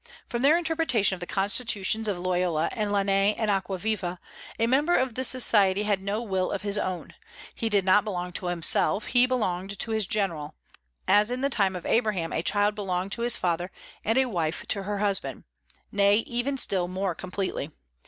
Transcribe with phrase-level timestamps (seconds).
[0.27, 4.17] From their interpretation of the constitutions of Loyola and Lainez and Aquaviva,
[4.57, 7.13] a member of the Society had no will of his own;
[7.53, 10.55] he did not belong to himself, he belonged to his General,
[11.07, 13.69] as in the time of Abraham a child belonged to his father
[14.03, 15.43] and a wife to her husband;
[15.91, 17.69] nay, even still more completely.